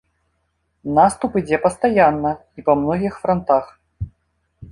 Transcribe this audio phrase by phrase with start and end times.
[0.99, 3.65] Наступ ідзе пастаянна і па многіх франтах.